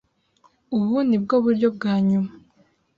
Ubu 0.77 0.97
ni 1.07 1.17
bwo 1.23 1.35
buryo 1.45 1.67
bwa 1.75 1.93
nyuma. 2.07 2.31